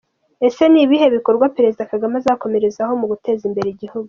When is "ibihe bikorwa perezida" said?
0.85-1.89